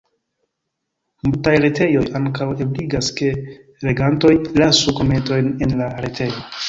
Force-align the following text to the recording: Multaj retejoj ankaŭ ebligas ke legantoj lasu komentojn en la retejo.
Multaj 1.25 1.53
retejoj 1.65 2.05
ankaŭ 2.19 2.47
ebligas 2.65 3.11
ke 3.19 3.29
legantoj 3.89 4.33
lasu 4.63 4.97
komentojn 5.01 5.53
en 5.67 5.77
la 5.85 5.93
retejo. 6.09 6.43